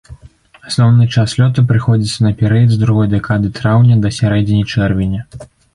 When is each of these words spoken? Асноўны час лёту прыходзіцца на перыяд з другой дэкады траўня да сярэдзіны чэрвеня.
Асноўны 0.71 1.05
час 1.15 1.35
лёту 1.41 1.65
прыходзіцца 1.73 2.19
на 2.29 2.33
перыяд 2.41 2.69
з 2.75 2.83
другой 2.87 3.07
дэкады 3.15 3.47
траўня 3.61 3.95
да 4.07 4.17
сярэдзіны 4.21 4.63
чэрвеня. 4.79 5.21